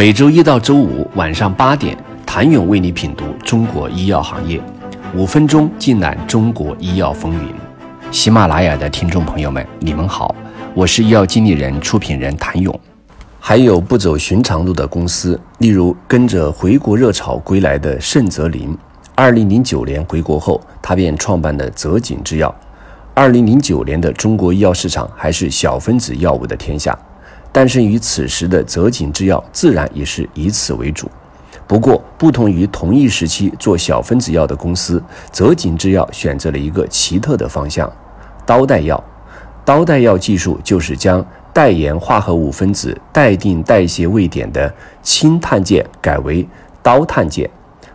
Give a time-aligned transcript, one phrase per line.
[0.00, 4.58] 每周一到周五晚上八点，谭勇为你品读中国医药行业，
[5.14, 7.52] 五分钟尽览中国医药风云。
[8.10, 10.34] 喜马拉雅的听众朋友们，你们好，
[10.72, 12.80] 我是医药经理人、出品人谭勇。
[13.38, 18.74] 还有不走寻常路的公司，例如跟着回国热潮归来的盛泽林。
[19.14, 22.54] 二零零九年回国后，他便创办了泽锦制药。
[23.12, 26.98] 二零零九年的中国医药市场还是小分子药物的天下。
[27.52, 31.10] 诞生于此时的泽井制药，自然也是以此为主。
[31.66, 37.90] 不过，不同于同一时期做小分子药的公司，泽井制药选择了一个奇特的方向——
[38.44, 39.02] 刀代药。
[39.64, 46.48] 刀代药技术就是将代盐化合物分子待定代谢位点的氢碳键改为
[46.82, 47.48] 刀碳键，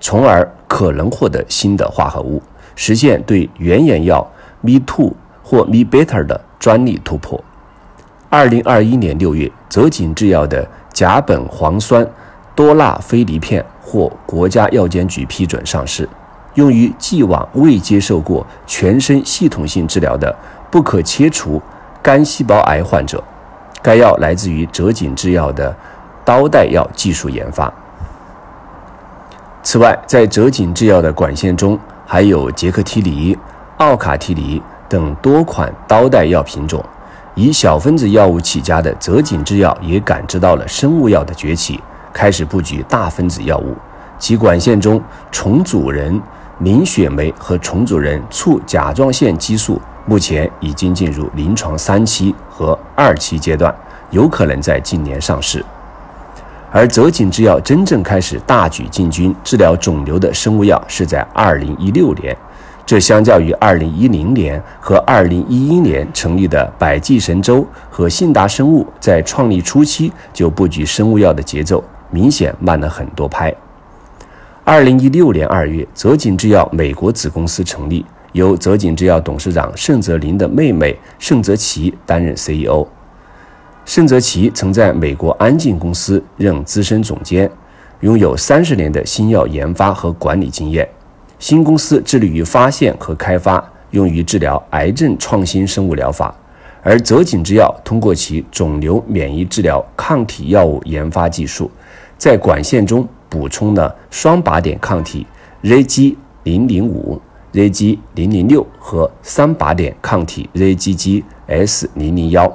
[0.00, 2.42] 从而可能获得新的化合物，
[2.74, 4.26] 实现对原研药
[4.62, 7.42] Me-too 或 Me-better 的专利突破。
[8.30, 12.06] 二零二一年六月，泽锦制药的甲苯磺酸
[12.54, 16.06] 多钠非离片获国家药监局批准上市，
[16.52, 20.36] 用于既往未接受过全身系统性治疗的
[20.70, 21.62] 不可切除
[22.02, 23.24] 肝细胞癌患者。
[23.80, 25.74] 该药来自于泽锦制药的
[26.22, 27.72] 刀代药技术研发。
[29.62, 33.38] 此外，在泽锦制药的管线中，还有杰克替尼、
[33.78, 36.84] 奥卡替尼等多款刀代药品种。
[37.38, 41.80] 以小分子药物起家的泽锦制药也感知到了生物药的崛起，
[42.12, 43.76] 开始布局大分子药物。
[44.18, 46.20] 其管线中重组人
[46.58, 53.72] 凝血酶和重组人促甲状腺激素目前已经进入临床三期和二期阶段，
[54.10, 55.64] 有可能在今年上市。
[56.72, 62.36] 而泽锦制药真正开始大举进军治疗肿瘤的生物药是在二零一六年。
[62.88, 73.54] 这相较于2010年和2011年成立的百济神州和信达生物在创立初期就布局生物药的节奏，明显慢了很多拍。
[74.64, 82.86] 2016年2月，泽锦制药美国子公司成立，由泽锦制药董事长盛泽林的妹妹盛泽琪担任 CEO。
[83.84, 87.50] 盛泽琪曾在美国安进公司任资深总监，
[88.00, 90.88] 拥有三十年的新药研发和管理经验。
[91.38, 96.34] 新公司致力于发现和开发用于治疗癌症创新生物疗法，
[96.82, 101.70] 而泽锦制药通过其肿瘤免疫治疗抗体药物研发技术，
[102.16, 105.26] 在管线中补充了双靶点抗体
[105.62, 107.20] RAG 零零五、
[107.52, 112.52] RAG 零零六和三靶点抗体 RAGG S 零零幺。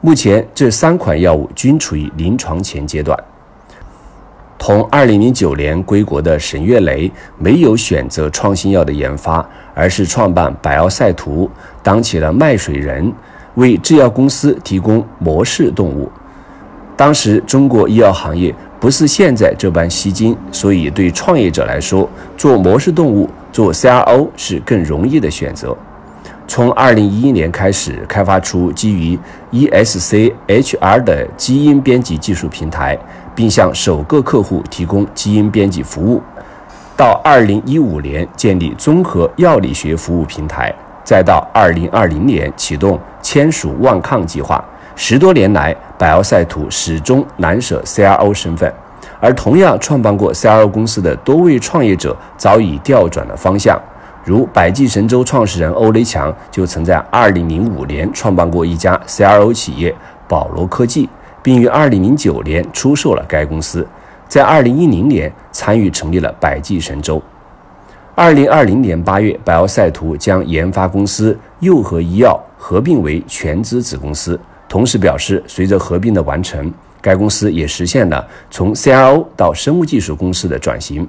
[0.00, 3.18] 目前，这三款药物均处于临床前阶段。
[4.58, 11.48] 同2009年归国的沈月雷没有选择创新药的研发，而是创办百奥赛图，
[11.82, 13.12] 当起了卖水人，
[13.56, 16.10] 为制药公司提供模式动物。
[16.96, 25.76] 当时中国医药行业不是现在这般吸金，所以对创业者来说，做模式动物、做 CRO 是更容易的选择。
[26.46, 29.18] 从2011年开始，开发出基于
[29.52, 32.98] ESCHR 的基因编辑技术平台。
[33.36, 36.22] 并向首个客户提供基因编辑服务，
[36.96, 40.74] 到二零一五年建立综合药理学服务平台，
[41.04, 44.64] 再到二零二零年启动签署万抗计划。
[44.94, 48.72] 十多年来，百奥赛图始终难舍 CRO 身份，
[49.20, 53.78] 而同样创办过 CRO 公司的多位创业者早已调转了方向，
[54.26, 59.94] 如百济神州创始人欧雷强就曾在二零零五年创办过一家 CRO 企业
[60.26, 61.08] 保罗科技。
[61.44, 63.86] 并于2009年出售了该公司，
[64.26, 67.22] 在2010年参与成立了百济神州。
[68.16, 74.36] 2020年8月，百奥赛图将研发公司佑和医药合并为全资子公司，
[74.68, 76.68] 同时表示，随着合并的完成，
[77.00, 81.06] 该公司也实现了从 CRO 到生物技术公司的转型，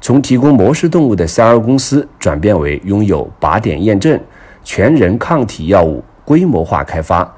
[0.00, 4.18] 从提供模式动物的 CR 公司转变为拥有靶点验证、
[4.64, 7.32] 全人抗体药物规模化开发。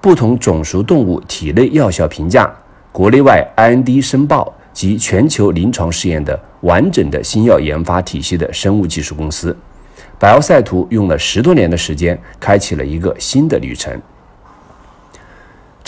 [0.00, 2.52] 不同种属动物体内药效评价、
[2.90, 9.56] 国内外 IND 申报及全球临床试验的完整的新药研发体系的生物技术公司，
[10.18, 13.96] 百奥赛图用了十多年的时间，开启了一个新的旅程。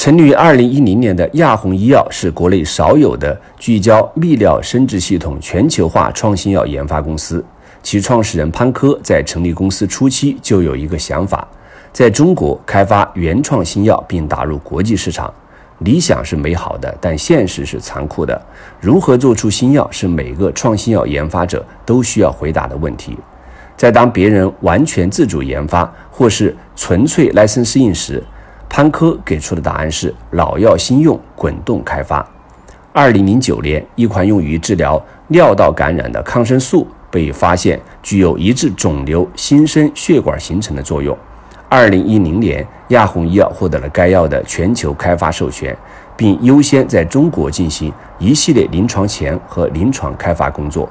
[0.04, 7.42] 成立于2010年的亚宏医药是国内少有的聚焦泌尿生殖系统全球化创新药研发公司。
[7.82, 11.48] 其创始人潘科在成立公司初期就有一个想法。
[11.90, 15.32] 在中国开发原创新药并打入国际市场，
[15.78, 18.38] 理想是美好的，但现实是残酷的。
[18.78, 23.16] 如何做出新药是每个创新药研发者都需要回答的问题。
[23.74, 28.22] 在当别人完全自主研发或是纯粹 licensing 时，
[28.68, 32.26] 潘科给出的答案是老药新用，滚动开发。
[32.92, 41.16] 二零零九年，一款用于治疗尿道感染的抗生素被发现具有抑制肿瘤新生血管形成的作用。
[41.68, 45.76] 二零一零年，亚红医药获得了该药的全球开发授权，
[46.16, 50.88] 并优先在中国进行一系列临床前和临床开发工作，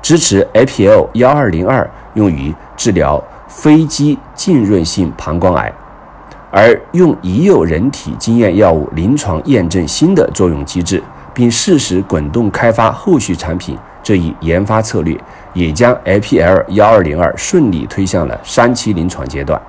[0.00, 5.72] 支持 APL 幺二零二用于治疗非肌浸润性膀胱癌。
[6.50, 11.02] 而用已有人体经验药物临床验证新的作用机制，
[11.32, 15.16] 并适时滚动开发后续产品这一研发策略，
[15.54, 19.60] 也将 APL 幺二零二顺利推向了三期临床阶段。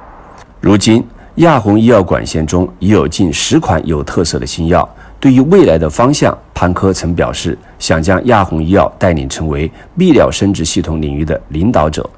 [0.60, 1.06] 如今，
[1.36, 4.88] 亚红医药管线中已有近十款有特色的新药。
[5.20, 12.10] 对于未来的方向，潘科曾表示，想将亚红医药带领成为泌尿生殖系统领域的领导者。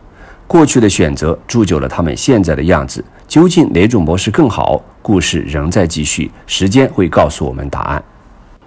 [0.54, 3.04] 过去的选择铸就了他们现在的样子。
[3.28, 4.80] 究竟哪种模式更好？
[5.02, 8.04] 故事仍在继续，时间会告诉我们答案。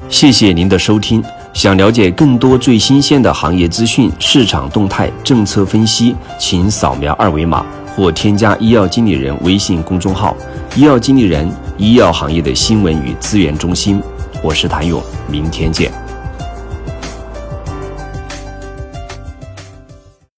[0.09, 1.23] 谢谢您的收听。
[1.53, 10.37] 想了解更多最新鲜的行业资讯、市场动态、政策分析，请扫描二维码或添加医药经理人微信公众号
[10.75, 11.49] “医药经理人”——
[11.79, 14.03] 医药行业的新闻与资源中心。
[14.43, 15.01] 我是谭勇，
[15.31, 16.06] 明天见。